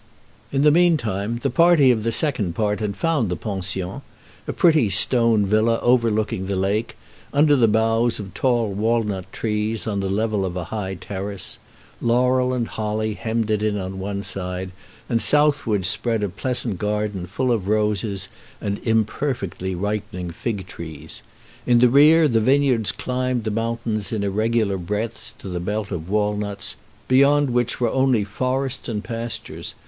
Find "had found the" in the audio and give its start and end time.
2.79-3.35